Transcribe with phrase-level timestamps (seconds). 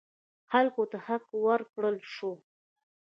[0.51, 2.31] خلکو ته حق ورکړل شو.